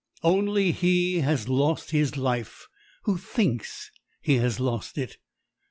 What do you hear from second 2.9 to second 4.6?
who thinks he has